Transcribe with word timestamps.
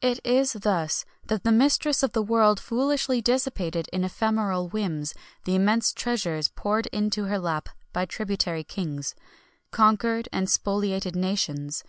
It 0.00 0.20
is 0.22 0.52
thus 0.52 1.04
that 1.26 1.42
the 1.42 1.50
mistress 1.50 2.04
of 2.04 2.12
the 2.12 2.22
world 2.22 2.60
foolishly 2.60 3.20
dissipated 3.20 3.88
in 3.92 4.04
ephemeral 4.04 4.68
whims 4.68 5.14
the 5.46 5.56
immense 5.56 5.92
treasures 5.92 6.46
poured 6.46 6.86
into 6.92 7.24
her 7.24 7.40
lap 7.40 7.68
by 7.92 8.04
tributary 8.06 8.62
kings 8.62 9.16
conquered 9.72 10.28
and 10.30 10.46
spoliated 10.46 11.16
nations. 11.16 11.82